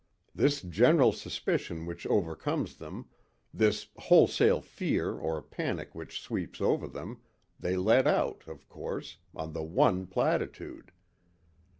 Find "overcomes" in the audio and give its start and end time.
2.07-2.77